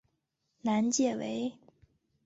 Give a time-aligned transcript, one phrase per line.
[0.63, 1.53] 南界为。